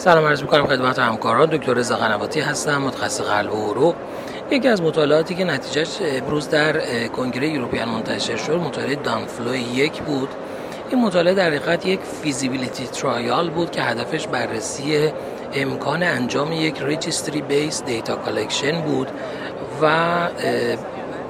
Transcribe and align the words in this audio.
سلام 0.00 0.24
عرض 0.24 0.42
می‌کنم 0.42 0.66
خدمت 0.66 0.98
همکاران. 0.98 1.46
دکتر 1.46 1.74
رضا 1.74 1.96
قنواتی 1.96 2.40
هستم 2.40 2.82
متخصص 2.82 3.20
قلب 3.20 3.54
و 3.54 3.70
عروق 3.70 3.94
یکی 4.50 4.68
از 4.68 4.82
مطالعاتی 4.82 5.34
که 5.34 5.44
نتیجهش 5.44 5.98
امروز 6.00 6.48
در 6.48 7.06
کنگره 7.08 7.48
European 7.48 7.88
منتشر 7.88 8.36
شد 8.36 8.52
مطالعه 8.52 8.94
DANFLU 8.94 9.54
یک 9.54 10.02
بود. 10.02 10.28
این 10.90 11.04
مطالعه 11.04 11.34
در 11.34 11.46
حقیقت 11.46 11.86
یک 11.86 12.00
feasibility 12.22 12.86
trial 12.86 13.50
بود 13.50 13.70
که 13.70 13.82
هدفش 13.82 14.26
بررسی 14.26 15.12
امکان 15.54 16.02
انجام 16.02 16.52
یک 16.52 16.82
registry 16.82 17.42
based 17.42 17.84
data 17.84 18.16
collection 18.16 18.80
بود 18.80 19.08
و 19.82 20.28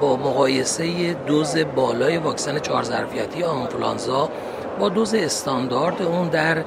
با 0.01 0.15
مقایسه 0.15 1.13
دوز 1.13 1.57
بالای 1.75 2.17
واکسن 2.17 2.59
چهار 2.59 2.83
ظرفیتی 2.83 3.43
آنفولانزا 3.43 4.29
با 4.79 4.89
دوز 4.89 5.13
استاندارد 5.13 6.01
اون 6.01 6.27
در 6.27 6.63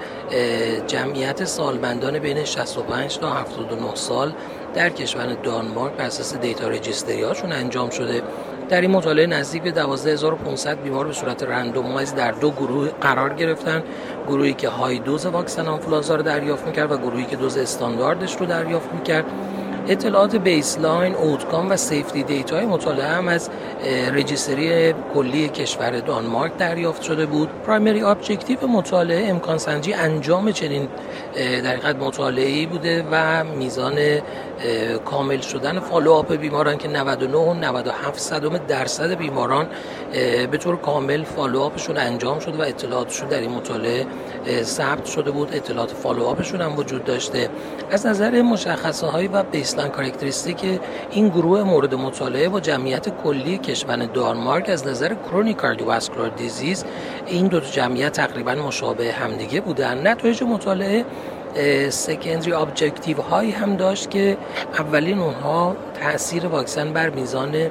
جمعیت 0.86 1.44
سالمندان 1.44 2.18
بین 2.18 2.44
65 2.44 3.18
تا 3.18 3.32
79 3.32 3.94
سال 3.94 4.32
در 4.74 4.88
کشور 4.88 5.34
دانمارک 5.34 5.92
بر 5.92 6.04
اساس 6.04 6.36
data 6.36 6.68
registry 6.68 7.22
هاشون 7.22 7.52
انجام 7.52 7.90
شده. 7.90 8.22
در 8.68 8.80
این 8.80 8.90
مطالعه 8.90 9.26
نزدیک 9.26 9.62
به 9.62 9.70
12500 9.70 10.76
بیمار 10.76 11.06
به 11.06 11.12
صورت 11.12 11.42
randomize 11.42 12.14
در 12.14 12.32
دو 12.32 12.50
گروه 12.50 12.88
قرار 12.88 13.34
گرفتن. 13.34 13.82
گروهی 14.28 14.54
که 14.54 14.68
high 14.68 14.98
dose 14.98 15.26
واکسن 15.26 15.68
آنفولانزا 15.68 16.14
رو 16.14 16.22
دریافت 16.22 16.66
می‌کرد 16.66 16.92
و 16.92 16.96
گروهی 16.96 17.24
که 17.24 17.36
دوز 17.36 17.56
استانداردش 17.56 18.36
رو 18.36 18.46
دریافت 18.46 18.92
می‌کرد. 18.92 19.24
اطلاعات 19.88 20.36
baseline، 20.36 21.14
outcome 21.14 21.70
و 21.70 21.76
safety 21.76 22.22
data 22.22 22.56
های 22.56 22.66
مطالعه 22.66 23.06
هم 23.06 23.28
از 23.28 23.50
registry 24.12 24.94
کلی 25.14 25.48
کشور 25.48 26.00
دانمارک 26.00 26.56
دریافت 26.56 27.02
شده 27.02 27.26
بود. 27.26 27.48
primary 27.66 28.02
objective 28.02 28.66
مطالعه 28.66 29.30
امکان 29.30 29.58
سنجی 29.58 29.94
انجام 29.94 30.52
چنین 30.52 30.88
در 31.34 31.92
مطالعه 31.92 32.66
بوده 32.66 33.04
و 33.10 33.44
میزان 33.44 33.98
کامل 35.04 35.40
شدن 35.40 35.80
follow-up 35.80 36.34
بیماران 36.34 36.78
که 36.78 36.88
99 36.88 37.36
و 37.36 37.54
97 37.54 38.20
صدم 38.20 38.58
درصد 38.58 39.14
بیماران 39.14 39.66
به 40.50 40.58
طور 40.58 40.76
کامل 40.76 41.24
follow-up 41.24 41.74
شون 41.74 41.96
انجام 41.96 42.38
شده 42.38 42.58
و 42.58 42.60
اطلاعاتشون 42.60 43.28
در 43.28 43.40
این 43.40 43.50
مطالعه 43.50 44.06
ثبت 44.62 45.06
شده 45.06 45.30
بود 45.30 45.48
اطلاعات 45.52 45.90
follow-up 45.90 46.39
شون 46.39 46.60
هم 46.60 46.76
وجود 46.76 47.04
داشته 47.04 47.48
از 47.90 48.06
نظر 48.06 48.42
مشخصه 48.42 49.06
های 49.06 49.26
و 49.26 49.42
baseline 49.74 49.92
characteristic 49.92 50.80
این 51.10 51.28
گروه 51.28 51.62
مورد 51.62 51.94
مطالعه 51.94 52.48
با 52.48 52.60
جمعیت 52.60 53.08
کلی 53.22 53.58
کشور 53.58 53.96
دانمارک 53.96 54.68
از 54.68 54.86
نظر 54.86 55.14
chronic 55.14 55.56
cardiovascular 55.56 56.28
disease 56.28 56.84
این 57.26 57.46
دو 57.46 57.60
جمعیت 57.60 58.12
تقریبا 58.12 58.54
مشابه 58.54 59.12
همدیگه 59.12 59.60
بودن. 59.60 60.06
نتایج 60.06 60.42
مطالعه 60.42 61.04
secondary 61.90 62.52
objective 62.52 63.20
هایی 63.20 63.50
هم 63.50 63.76
داشت 63.76 64.10
که 64.10 64.36
اولین 64.78 65.18
اونها 65.18 65.76
تاثیر 66.00 66.46
واکسن 66.46 66.92
بر 66.92 67.10
میزان 67.10 67.70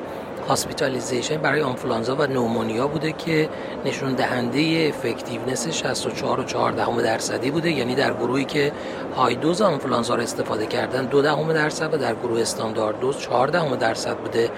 hospitalization 0.50 1.38
برای 1.38 1.62
آنفولانزا 1.62 2.16
و 2.16 2.28
pneumonia 2.28 2.88
بوده 2.88 3.12
که 3.12 3.50
نشون 3.86 4.14
دهنده 4.14 4.94
effectiveness 4.96 5.68
64 5.68 6.40
و 6.40 6.44
14 6.44 7.02
درصدی 7.02 7.52
بوده. 7.52 7.72
یعنی 7.72 7.96
در 7.96 8.14
گروهی 8.14 8.46
که 8.46 8.72
های 9.18 9.36
دوز 9.36 9.62
آنفولانزا 9.62 10.16
را 10.16 10.24
استفاده 10.24 10.66
کردن 10.66 11.06
دو 11.06 11.22
دهم 11.22 11.54
درصد 11.54 11.94
و 11.94 11.98
در 11.98 12.16
گروه 12.16 12.42
استاندارد 12.42 13.00
دوز 13.00 13.20
14 13.20 13.76
درصد 13.76 14.18
بوده. 14.18 14.50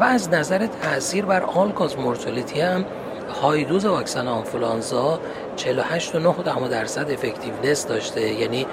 و 0.00 0.04
از 0.04 0.30
نظر 0.30 0.66
تاثیر 0.82 1.24
بر 1.24 1.42
آلکاز 1.42 1.98
مورتالیتی 1.98 2.60
هم 2.60 2.84
های 3.42 3.64
دوز 3.64 3.84
واکسن 3.84 4.28
آنفولانزا 4.28 5.20
48 5.56 6.14
و 6.14 6.18
9 6.18 6.68
درصد 6.68 7.10
افکتیونس 7.10 7.86
داشته. 7.86 8.32
یعنی 8.32 8.66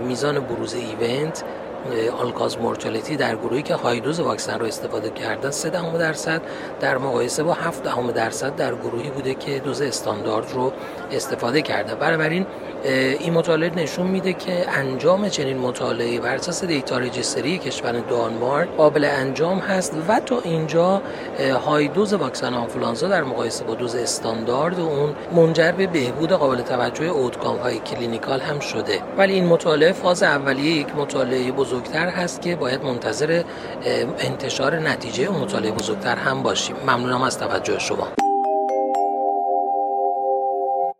میزان 0.00 0.40
بروز 0.40 0.74
ایونت 0.74 1.44
آلکاز 2.22 2.58
مورتالیتی 2.58 3.16
در 3.16 3.36
گروهی 3.36 3.62
که 3.62 3.74
های 3.74 4.00
دوز 4.00 4.20
واکسن 4.20 4.58
رو 4.58 4.66
استفاده 4.66 5.10
کردن 5.10 5.50
3 5.50 5.70
دهم 5.70 5.98
درصد 5.98 6.42
در 6.80 6.98
مقایسه 6.98 7.42
با 7.42 7.52
7 7.52 7.82
دهم 7.82 8.10
درصد 8.10 8.56
در 8.56 8.74
گروهی 8.74 9.10
بوده 9.10 9.34
که 9.34 9.58
دوز 9.58 9.82
استاندارد 9.82 10.52
رو 10.52 10.72
استفاده 11.12 11.62
کرده. 11.62 11.94
بنابراین 11.94 12.46
این 12.84 13.32
مطالعه 13.32 13.74
نشون 13.76 14.06
میده 14.06 14.32
که 14.32 14.70
انجام 14.70 15.28
چنین 15.28 15.58
مطالعه 15.58 16.20
بر 16.20 16.34
اساس 16.34 16.64
data 16.64 16.98
registry 16.98 17.58
کشور 17.58 17.92
دانمارک 17.92 18.68
قابل 18.76 19.04
انجام 19.04 19.58
هست 19.58 19.94
و 20.08 20.20
تا 20.20 20.40
اینجا 20.44 21.02
high 21.66 21.88
dose 21.88 22.12
واکسن 22.12 22.54
آنفولانزا 22.54 23.08
در 23.08 23.24
مقایسه 23.24 23.64
با 23.64 23.74
دوز 23.74 23.94
استاندارد 23.94 24.80
اون 24.80 25.14
منجر 25.36 25.72
به 25.72 25.86
بهبود 25.86 26.32
قابل 26.32 26.62
توجه 26.62 27.04
outcome 27.04 27.56
های 27.56 27.78
clinical 27.78 28.40
هم 28.40 28.60
شده. 28.60 29.00
ولی 29.18 29.32
این 29.32 29.46
مطالعه 29.46 29.92
فاز 29.92 30.22
اولیه 30.22 30.72
یک 30.72 30.96
مطالعه 30.96 31.52
بزرگتر 31.68 32.08
هست 32.08 32.42
که 32.42 32.56
باید 32.56 32.84
منتظر 32.84 33.42
انتشار 34.18 34.78
نتیجه 34.78 35.30
مطالعه 35.30 35.72
بزرگتر 35.72 36.16
هم 36.16 36.42
باشیم. 36.42 36.76
ممنونم 36.86 37.22
از 37.22 37.38
توجه 37.38 37.78
شما. 37.78 38.27